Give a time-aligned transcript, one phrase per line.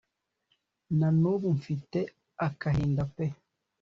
[0.97, 1.99] nanubu mfite
[2.47, 3.25] akahinda pe